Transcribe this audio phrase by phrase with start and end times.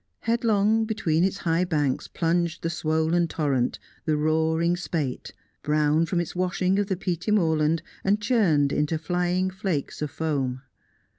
[0.21, 5.31] Headlong between its high banks plunged the swollen torrent, the roaring spate;
[5.61, 10.63] brown from its washing of the peaty moorland, and churned into flying flakes of foam.